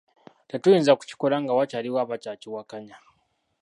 Tetuyinza 0.49 0.91
kukikola 0.99 1.35
nga 1.43 1.53
waliwo 1.57 1.97
abakyakiwakanya. 2.03 2.97